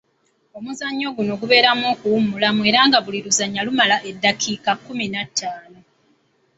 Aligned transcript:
Omuzannyo 0.57 1.07
guno 1.15 1.33
mubeeramu 1.39 1.85
okuwummulamu 1.93 2.61
era 2.69 2.81
nga 2.87 2.99
buli 3.05 3.19
luzannya 3.25 3.61
lumala 3.67 3.95
eddakiika 4.09 4.71
kkumi 4.75 5.05
na 5.13 5.21
ttaano. 5.27 5.79